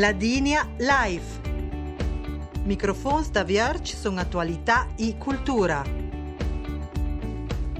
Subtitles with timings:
[0.00, 1.26] Ladinia Live.
[2.64, 5.84] Microfons da Vierge sono attualità e cultura.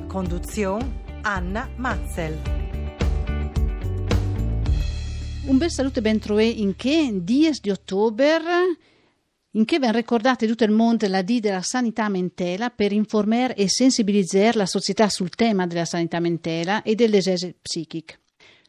[0.07, 2.39] Conduzione Anna Matzel.
[5.47, 8.43] Un bel saluto e ben trové in che 10 di ottobre
[9.53, 13.67] in che ben ricordate tutto il mondo la D della sanità mentale per informare e
[13.67, 18.13] sensibilizzare la società sul tema della sanità mentale e del disagio psichico.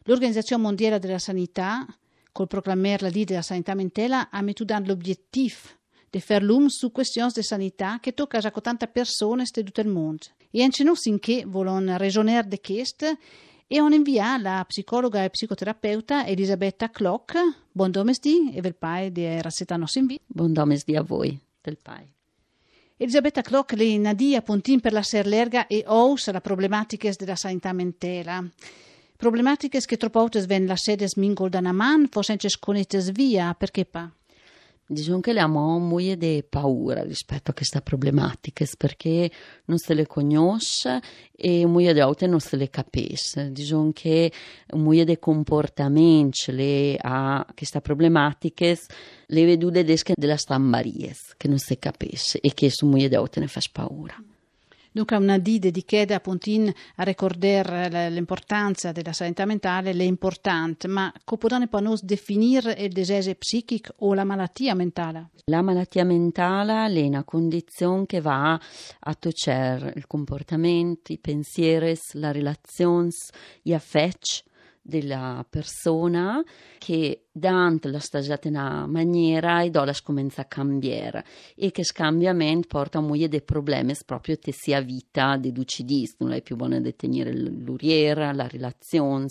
[0.04, 1.86] L'Organizzazione Mondiale della Sanità,
[2.32, 7.30] col proclamare la D della sanità mentale, ha messo l'obiettivo di fare lume su questioni
[7.32, 10.26] di sanità che toccano a tante persone di tutto il mondo.
[10.50, 13.06] E anche noi in che vogliono ragionare di questo
[13.66, 17.38] e on invia la psicologa e psicoterapeuta Elisabetta Clock.
[17.72, 20.20] Buon domesdì e vel pai di Rassetano Sinvi.
[20.26, 22.06] Buon domesdì a voi, del pai.
[22.98, 28.50] Elisabetta Clock le nadia puntin per la serlerga e ous la problematica della sanità mentale.
[29.22, 33.84] Problematiche che troppo volte vengono la sede smingol da una man, forse sconete via, perché
[33.84, 34.10] pa?
[34.84, 39.30] Diciamo che abbiamo molto di paura rispetto a queste problematiche perché
[39.66, 41.00] non se le conosce
[41.36, 43.52] e molte volte non se le capisce.
[43.52, 44.32] Diciamo che
[44.72, 48.76] molto di comportamenti le a queste problematiche
[49.26, 49.84] le vedute
[50.16, 54.20] della stambarie che non si capisce e che su molte volte ne fa paura.
[54.92, 56.50] Dunque una D dedicata appunto
[56.96, 63.94] a ricordare l'importanza della sanità mentale, è importante, ma come possiamo definire il disagio psichico
[64.00, 65.30] o la malattia mentale?
[65.46, 72.30] La malattia mentale è una condizione che va a toccare il comportamento, i pensieri, la
[72.30, 73.08] relazione,
[73.62, 74.42] gli affetti
[74.82, 76.42] della persona
[76.78, 81.24] che dante la stagiata in una maniera e dopo comincia a cambiare
[81.56, 86.34] e che scambiamento porta a molti dei problemi proprio che sia vita di lucidista non
[86.34, 89.26] è più buona di tenere l'uriera, la relazione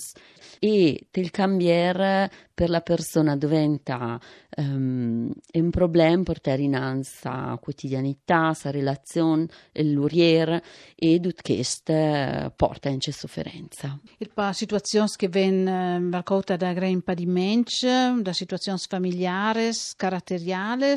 [0.59, 4.19] e il cambiare per la persona diventa
[4.58, 10.61] um, un problema portare innanzi a quotidianità, a relazione, l'uriera
[10.95, 13.99] e tutto questo porta in sofferenza.
[14.17, 17.90] E per situazioni che vengono raccolte da gran impedimenti
[18.21, 20.93] da situazioni familiari, caratteriali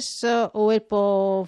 [0.53, 1.47] o può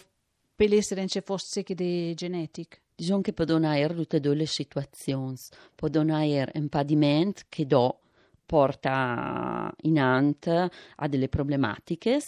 [0.54, 2.78] per essere in fosse di genetica?
[2.94, 3.32] Diciamo che
[3.74, 5.36] essere tutte e due le situazioni.
[5.74, 8.00] Possono essere impedimenti che do
[8.46, 12.20] porta in ante a delle problematiche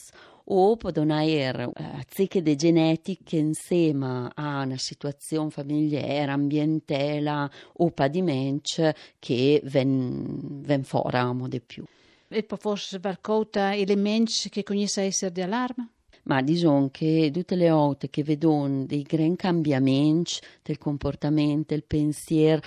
[0.51, 9.61] o possono essere eh, di genetiche insieme a una situazione familiare, ambientale o padimento che
[9.65, 11.85] ven, ven fuori di più.
[12.31, 15.89] E poi forse qualcosa elementi che conosce essere di allarme?
[16.25, 22.61] Ma diciamo che tutte le volte che vedono dei grandi cambiamenti del comportamento, del pensiero,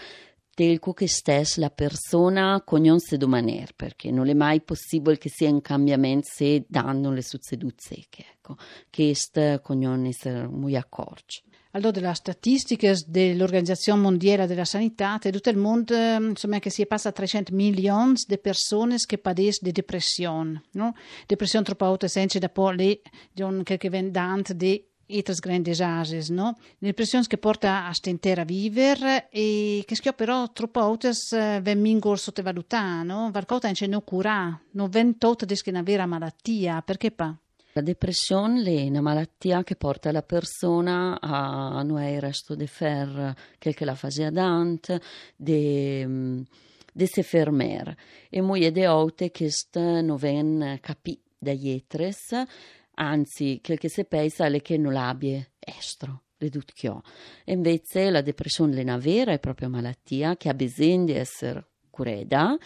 [0.55, 5.49] del che stesso la persona conosce di maniera, perché non è mai possibile che sia
[5.49, 7.95] un cambiamento se danno le succedute
[8.33, 8.55] ecco,
[8.89, 11.50] che questo conosce essere molto accorto.
[11.71, 17.09] Allora, delle statistiche dell'Organizzazione Mondiale della Sanità, di tutto il mondo, insomma, che si passa
[17.09, 20.93] a 300 milioni di persone che padescono di depressione, no?
[21.25, 23.01] Depressione troppo alta, senza da poi le,
[23.63, 26.57] che dante di altre grandi disagi, no?
[26.77, 31.11] Depressione che porta a stentare a vivere e che però troppo alte
[31.61, 33.29] vengono sottovalutate, no?
[33.31, 37.33] Qualcosa non cura, non tutta di una vera malattia, perché pa?
[37.73, 43.33] La depressione è una malattia che porta la persona a non avere resto di fer
[43.57, 44.99] che la faceva dante,
[45.35, 46.45] di
[47.05, 47.97] si fermare.
[48.29, 52.35] E molte volte questo non viene capito dagli etres,
[52.95, 56.23] anzi, quel che si pensa è che non l'abbia estro.
[56.37, 56.49] E
[57.45, 62.57] invece la depressione è una vera e propria malattia che ha bisogno di essere curata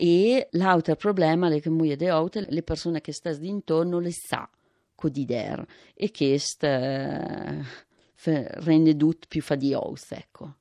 [0.00, 4.48] e l'altro problema è che molte volte le persone che stanno intorno le sa
[4.94, 7.64] codider e questo eh,
[8.14, 10.54] rende tutto più fadioso, ecco.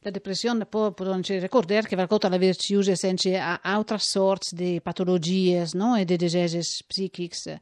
[0.00, 5.96] La depressione può, può ricordare che qualcosa la verciuse senza altre sorti di patologie no?
[5.96, 7.58] e di disagi psichici.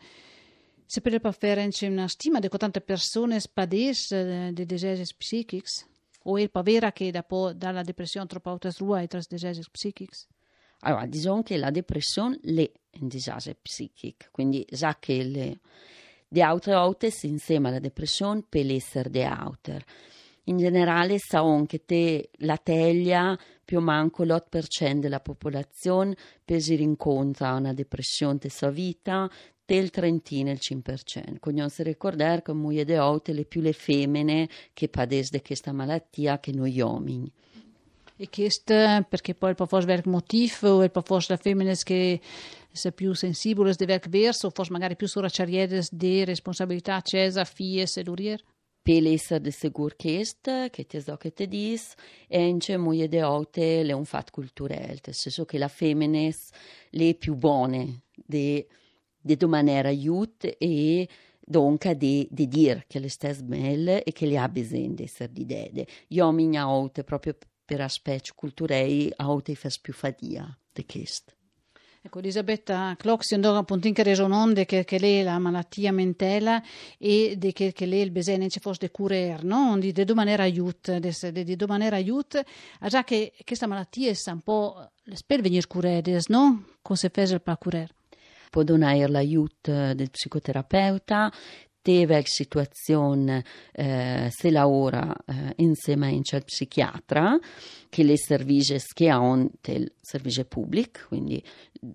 [0.87, 5.84] Se per fare una stima di quante persone padescono di disagi psichici?
[6.25, 10.26] O è vera che dopo dalla depressione troppo alta e tra disagi psichici?
[10.80, 15.58] Allora, diciamo che la depressione è un disagio psichico, quindi già che le,
[16.28, 19.84] di altre volte insieme alla depressione può essere di altre.
[20.44, 27.46] In generale, sappiamo che te, la teglia più o meno l'8% della popolazione può incontro
[27.46, 29.30] a una depressione della sua vita,
[29.66, 31.38] il Trentino il 5%.
[31.38, 36.40] Quindi si ricordare che molte volte le più le femmine che padescono di questa malattia
[36.40, 37.30] che noi uomini.
[38.22, 38.75] E questo
[39.08, 42.20] perché poi può essere motivo, o può essere la femmina che
[42.70, 47.96] se più sensibili di verk verso, forse magari più sulla carriera di responsabilità cesa, fies
[47.96, 48.38] e lurier?
[48.82, 51.94] Pelesser de segur chest, che te so che te dis,
[52.28, 56.50] ence muie de ote le un fat culturel, nel senso che la femines
[56.90, 58.66] le più buone de,
[59.19, 61.08] de domanera aiut e
[61.40, 65.32] donca de, de dir che le stes belle e che le ha bisogno di essere
[65.32, 65.87] di dede.
[66.08, 67.34] Io mi ote proprio
[67.70, 69.12] per aspetti culturei
[69.55, 71.32] fas più fadia de chest.
[72.02, 76.61] Ecco, Elisabetta si andò appunto in resononde che, che lei la malattia mentela
[76.99, 79.78] e de che, che lei il besene ci fosse de curer, no?
[79.78, 82.43] Di de maniera aiut, de, di maniera aiut,
[82.81, 84.90] a già che questa malattia è un po'
[85.25, 86.64] per venire curedes, no?
[86.82, 87.94] Come si fa per curer?
[88.50, 91.31] Può donare l'aiuto del psicoterapeuta,
[91.82, 97.38] teve situazione eh, se lavora eh, insieme a un psichiatra
[97.88, 98.78] che le servige
[99.08, 101.42] ha il servizio pubblico, quindi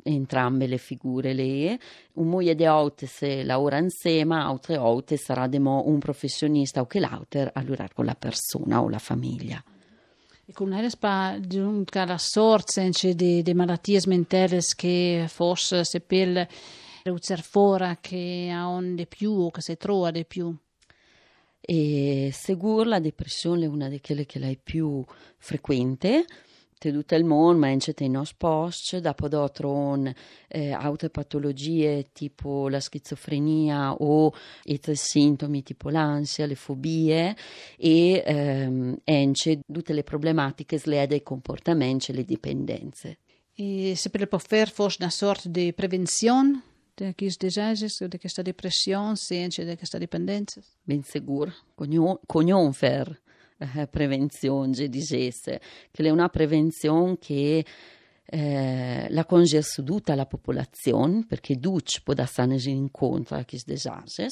[0.03, 1.77] entrambe le figure lì.
[2.13, 7.49] Un moglie di aute se lavora insieme, altre volte sarà un professionista o che l'auter
[7.53, 9.63] a lavorare con la persona o la famiglia.
[10.47, 16.47] E con lei spa la sorte di, di malattie mentali che forse se per
[17.41, 20.55] fuori che ha di più o che si trova di più.
[21.61, 25.03] E segur la depressione è una di quelle che è più
[25.37, 26.25] frequente
[26.91, 27.93] tutto il mondo, ma anche
[28.37, 30.13] posti, dopo trovano
[30.47, 37.35] eh, altre patologie tipo la schizofrenia o altri sintomi tipo l'ansia, le fobie
[37.77, 43.19] e ehm, anche tutte le problematiche legate ai comportamenti e alle dipendenze.
[43.55, 46.74] E se per può fare forse una sorta di prevenzione?
[46.95, 50.61] Di questi disagi, di questa depressione, anche di questa dipendenza?
[50.83, 53.21] Ben sicuro, cognon fer
[53.57, 55.59] eh, prevenzione dicesse,
[55.91, 57.65] che è una prevenzione che
[58.27, 64.25] eh, la conge tutta la popolazione, perché duc può essere incontro a questi disagi,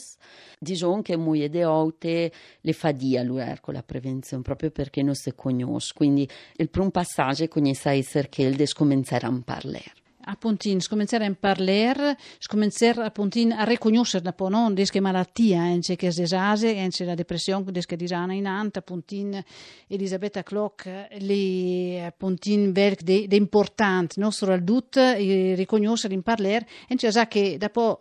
[0.57, 2.31] diciamo che molto di volte
[2.62, 6.89] le fa dia lui con la prevenzione, proprio perché non si conosce, quindi il primo
[6.89, 13.64] passaggio è conoscere che il descominciare a parlare appuntin scominciare a parlare, scominciare appuntin a
[13.64, 18.80] riconoscere po' non che malattia, anche che desase, anche la depressione che disana in anta,
[18.80, 19.42] appuntin
[19.88, 27.12] Elisabetta Clock le appuntin verk de, importante, non solo al dut riconoscere in parlare, anche
[27.12, 28.00] sa che dopo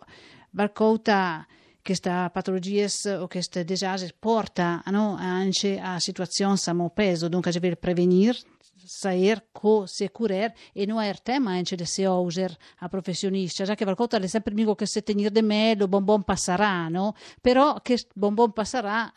[0.53, 1.45] qualcosa
[1.83, 2.87] questa patologia
[3.19, 8.37] o queste disagi porta no, anche a situazioni samo peso, dunque deve prevenire
[8.85, 13.75] saber co se curer e non è tema anche de se user a professionista, già
[13.75, 17.15] che qualcosa è sempre amico che se tenir de me lo bonbon passerà, no?
[17.41, 19.11] Però che bonbon passerà,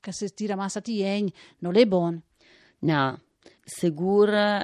[0.00, 2.20] che se tira massa tien, non è buon.
[2.80, 3.20] No,
[3.64, 4.60] sicuro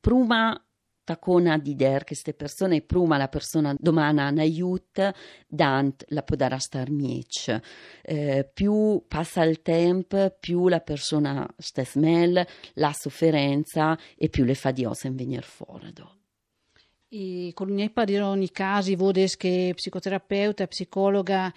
[0.00, 0.65] prima
[1.06, 5.12] tacona di der che queste persone prima la persona domana aiuto
[5.46, 7.60] dant la a star miec.
[8.02, 12.44] Eh, più passa il tempo più la persona sta smel
[12.74, 15.92] la sofferenza e più le fa di ossa in venire fuori
[17.08, 21.52] i colunei parlirono i casi, vodes che psicoterapeuta, psicologa,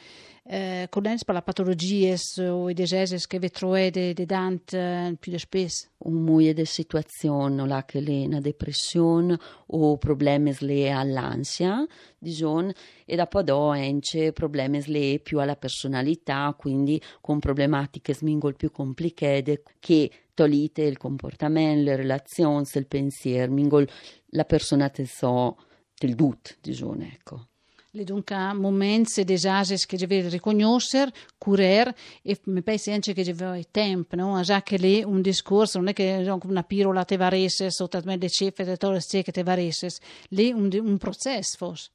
[0.52, 5.38] eh, conosce per la patologie o i desesi che vi trovate de dant eh, più
[5.38, 5.90] spesso?
[6.00, 11.86] Un muoio di situazione, la che è una depressione o problemi le all'ansia,
[12.18, 12.72] diciamo,
[13.06, 19.62] e dopo do anche problemi le più alla personalità, quindi con problematiche smingol più complicate
[19.80, 23.88] che tolite il comportamento, le relazioni, il pensiero, mingol
[24.30, 25.58] la persona te so
[25.96, 27.50] del dut, diciamo, ecco.
[27.94, 34.16] Le dunque momenti disagi che deve riconoscere, curare e mi penso anche che deve tempo,
[34.16, 34.40] no?
[34.44, 38.30] Già che lì un discorso non è che una pirola te varesse, sotto me le
[38.30, 39.90] cifre te tolle che te varesse,
[40.30, 41.90] lì un, un processo forse.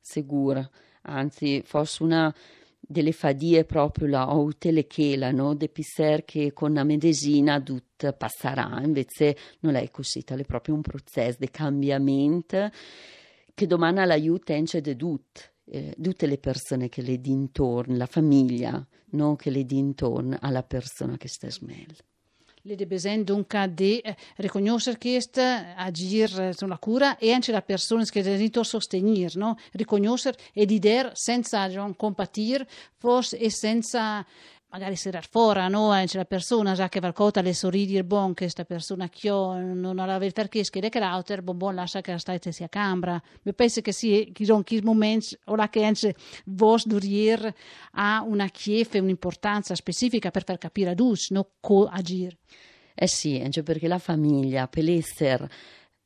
[0.00, 0.70] Sicuro,
[1.02, 2.32] anzi fosse una
[2.78, 5.54] delle fadie proprio la outele chela, no?
[5.56, 10.82] De pisser che con la medesina tut passerà, invece non è così, è proprio un
[10.82, 12.70] processo di cambiamento
[13.54, 18.84] che domani l'aiuta anche di tut, eh, tutte le persone che le dintorno, la famiglia,
[19.10, 19.36] no?
[19.36, 21.96] che le dintorno alla persona che sta smel.
[22.64, 28.22] Le debesen dunque di eh, riconoscere questo, agire sulla cura e anche la persona che
[28.22, 29.56] deve sostenere, no?
[29.72, 31.66] riconoscere e di dire senza
[31.96, 34.26] compatire, forse e senza
[34.70, 35.90] magari tirar fuori, no?
[35.90, 40.06] Anche la persona già che qualcosa le sorridi bon che questa persona che non ha
[40.06, 43.20] la perché che le crauter, bon bon lascia che la state sia cambra.
[43.42, 46.14] Mi penso che sì, che sono quei momenti ora che anche
[46.46, 47.52] vos durier
[47.92, 52.38] ha una chiave, un'importanza specifica per far capire a dus, no co agire.
[52.94, 55.48] Eh sì, anche perché la famiglia per essere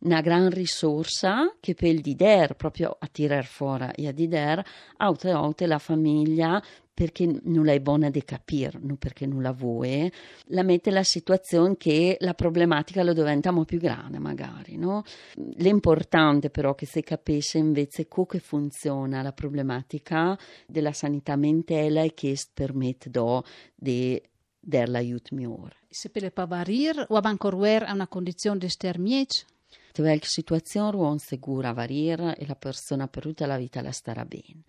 [0.04, 4.62] una gran risorsa che per il dider, proprio a tirar fuori e a dider,
[4.98, 6.62] aute aute la famiglia
[6.94, 10.10] perché non è buona di capire, non perché non la vuoi,
[10.46, 15.02] la mette la situazione che la problematica lo diventiamo più grande magari, no?
[15.56, 22.38] L'importante però che si capisce invece come funziona la problematica della sanità mentale e che
[22.54, 23.10] permette
[23.74, 24.22] di
[24.60, 25.76] dare l'aiuto migliore.
[25.88, 29.44] Se per pavarir o abancorwer a una condizione di stermiec?
[29.94, 34.64] Terwijl situazione ruon sicura variare e la persona per tutta la vita la starà bene.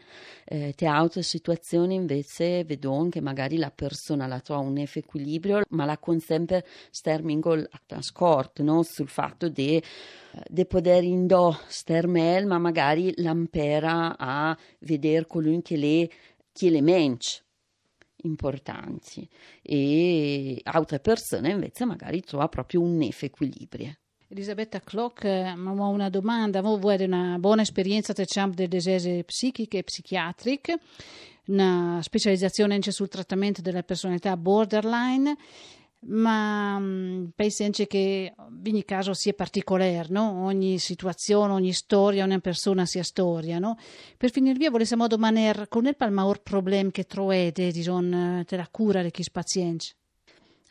[0.46, 5.86] Eh, te altre situazioni invece vedono che magari la persona la trova un equilibrio, ma
[5.86, 8.84] la con sempre stermingo a trasporto, no?
[8.84, 9.82] sul fatto di
[10.48, 16.08] de poter indò stermel, ma magari l'ampera a vedere colui che le,
[16.52, 17.42] che le menci
[18.18, 19.28] importanti
[19.64, 23.98] e altre persone invece magari trova proprio un equilibrio.
[24.36, 26.60] Elisabetta Klock, eh, ho una domanda.
[26.60, 30.78] Voi avete una buona esperienza diciamo, delle disese psichiche e psichiatriche,
[31.46, 35.38] una specializzazione anche sul trattamento della personalità borderline,
[36.08, 40.44] ma mm, penso anche che ogni caso sia particolare, no?
[40.44, 43.58] ogni situazione, ogni storia, ogni persona sia storia.
[43.58, 43.78] No?
[44.18, 49.02] Per finire via, volessimo domandare qual è il maggior problema che trovate diciamo, della cura
[49.02, 49.94] di questi pazienti?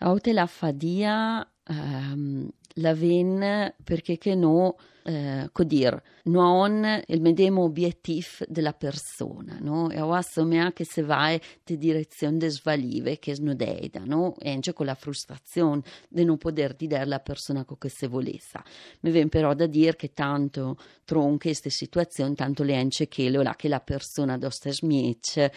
[0.01, 8.45] Aute la fadia um, la ven perché che no, eh, dir, non il medesimo obiettivo
[8.49, 9.91] della persona, no?
[9.91, 14.35] E assome anche se vai in direzione de svalive che snodeida, no?
[14.39, 18.61] E anche con la frustrazione di non poter dire alla persona che se volesse.
[19.01, 23.69] Mi viene però da dire che tanto tronche queste situazioni, tanto le ence che che
[23.69, 25.53] la persona dosta smiece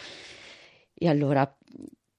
[0.94, 1.50] e allora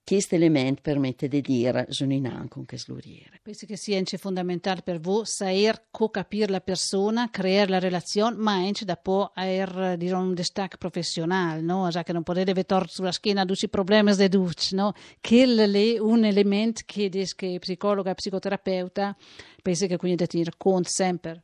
[0.09, 3.39] questo elemento permette di dire sono in anche che sluriere.
[3.43, 8.85] Penso che sia fondamentale per voi saper co-capire la persona, creare la relazione, ma anche
[8.85, 11.91] da poi avere diciamo, un destac professionale, no?
[11.91, 14.93] Cioè che non potete vedere sulla schiena tutti i problemi di tutti, no?
[15.21, 19.15] Che è un elemento che che psicologa e psicoterapeuta
[19.61, 21.43] penso che quindi da tenere conto sempre.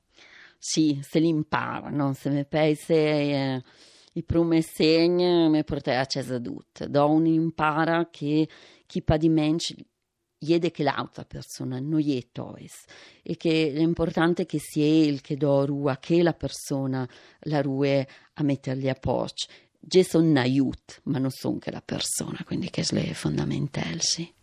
[0.58, 2.14] Sì, se li impara, no?
[2.14, 2.94] Se mi pensi...
[2.94, 3.62] Eh,
[4.18, 6.88] i primi segni mi portai a casa tutto.
[6.88, 8.48] Do un impara che
[8.86, 9.76] chi pa di menci
[10.38, 12.86] jede che l'altra persona non è tois
[13.24, 17.08] e che l'importante è che sia il che do rua che la persona
[17.42, 18.98] la rue a metterli a.
[19.88, 24.35] Io sono un aiuto, ma non sono che la persona, quindi che è fondamentale, sì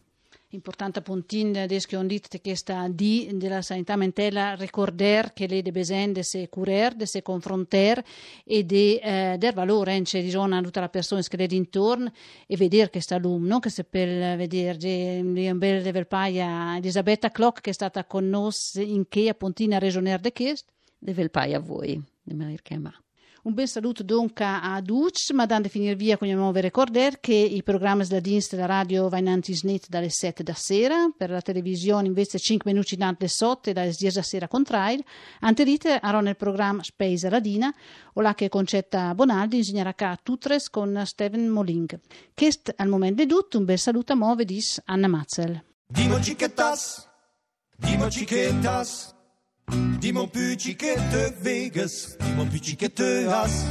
[0.52, 6.22] importante puntin des che sta di della sanità mentale ricorder che le de besen de
[6.22, 8.02] se curer, de se confronter
[8.44, 12.12] e de eh, der valore in c'è a tutta la persona che è intorno
[12.46, 17.60] e vedere che sta l'um, che se per vedere un bel level paia Elisabetta Clock
[17.60, 20.66] che è stata con noi in che appuntina a ragionare de chest.
[20.98, 22.92] Deve il paia a voi, di che ma.
[23.44, 27.34] Un bel saluto dunque a tutti, ma dando finire via con il nuovo ricorder che
[27.34, 32.06] i programmi della Dienst della radio vanno snit dalle 7 da sera, per la televisione
[32.06, 35.02] invece 5 minuti dalle 8 e dalle 10 da sera contrail.
[35.40, 37.74] Anterite a nel programma Space Radina,
[38.12, 41.98] o la che Concetta Bonaldi insegnerà a tutres con Steven Moling.
[42.34, 45.60] Chest al momento di tutto, un bel saluto a Movedis Anna Mazzel.
[45.88, 47.08] Dimoci che tas,
[47.76, 49.20] dimoci che tas.
[50.00, 53.66] Dis-moi plus chiquette Vegas, dis-moi plus chiquette As.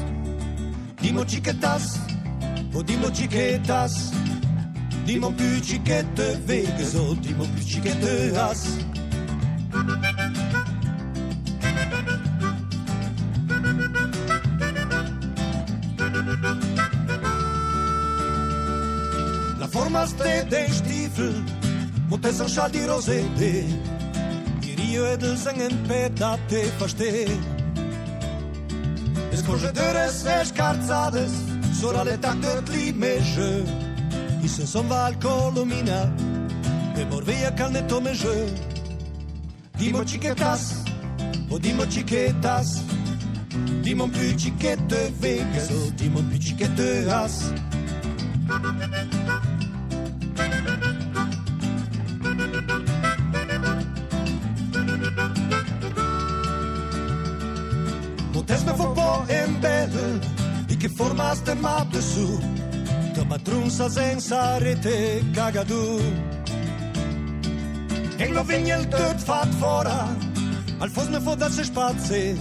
[1.02, 2.00] Dis-moi chiquetas,
[2.74, 4.12] oh dis-moi chiquetas.
[5.06, 8.78] Dis-moi plus chiquette Vegas, oh dis-moi plus chiquette As.
[19.60, 21.34] La forma ste den Stiefel,
[22.10, 22.38] mot es
[22.72, 23.91] di rosete.
[24.92, 27.26] Io e del sangue peta te faste
[29.32, 31.32] Es corredores e scarzades
[31.72, 33.64] Sora le tacte limeje
[34.44, 36.12] I se son val colomina
[36.98, 38.52] E morveia calneto meje
[39.78, 40.84] Dimo chiquetas
[41.50, 42.84] O dimo chiquetas
[43.82, 47.54] Dimo più chiquette vegas O dimo più chiquette as
[60.82, 62.40] che formaste mappe su,
[63.14, 66.02] che matrunsa senza rete cagadu.
[68.18, 70.08] E lo vigna il tot fat fora,
[70.80, 72.36] al fos me fo da se spazi,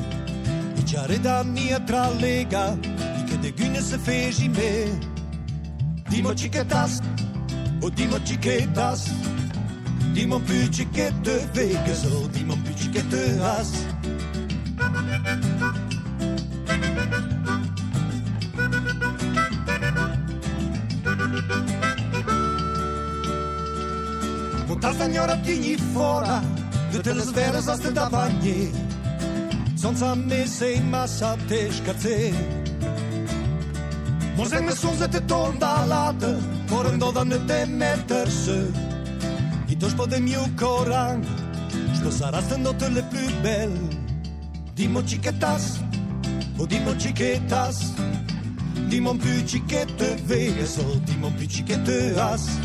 [0.74, 2.78] e chiare da mia tra lega,
[3.26, 4.98] che de gune se fegi me.
[6.08, 7.00] Dimo chiquetas,
[7.82, 9.12] o dimo chiquetas,
[10.12, 13.70] dimo più chiquette vegas, o dimo più chiquette as.
[25.00, 26.42] Ta signora tigni fora,
[26.90, 28.70] tutte le sfere sono da bagni,
[29.72, 32.32] senza messe in massa te scazzè.
[34.36, 36.36] Ma se ne sono sette ton da latte,
[36.68, 38.70] morendo da ne te mettersi,
[39.68, 41.24] i tuoi spode mio coran,
[41.92, 43.88] sto sarà stando te le più belle.
[44.74, 45.82] Dimo chiquetas,
[46.58, 47.94] o dimo chiquetas,
[48.86, 52.58] dimo più chiquette vegas, o dimo più chiquette as.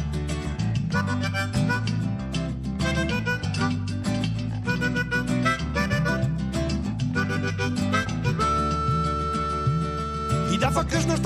[0.97, 1.44] I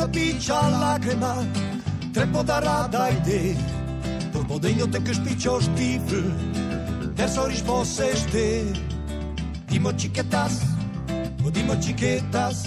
[0.09, 1.35] shtëpiqa lakrima
[2.13, 3.55] Trepo da rada ide
[4.33, 6.25] Por podegno te kësh piqo shtifl
[7.15, 8.73] Tesorish vose shte
[9.69, 10.61] Dimo chiquetas
[11.45, 12.65] O dimo chiquetas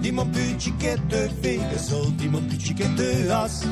[0.00, 3.66] Dimo più chiquette fighe So dimo più chiquette as